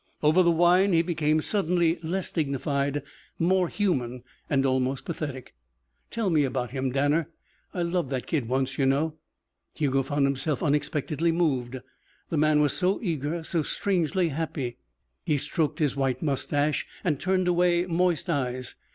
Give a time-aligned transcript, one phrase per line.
[0.23, 3.03] Over the wine he became suddenly less dignified,
[3.37, 5.53] more human, and almost pathetic.
[6.09, 7.29] "Tell me about him, Danner.
[7.71, 9.13] I loved that kid once, you know."
[9.75, 11.77] Hugo found himself unexpectedly moved.
[12.31, 14.79] The man was so eager, so strangely happy.
[15.23, 18.73] He stroked his white moustache and turned away moist eyes.